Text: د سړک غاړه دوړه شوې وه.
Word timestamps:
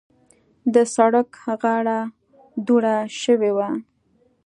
د 0.73 0.75
سړک 0.95 1.29
غاړه 1.61 1.99
دوړه 2.65 2.95
شوې 3.21 3.51
وه. 3.57 3.69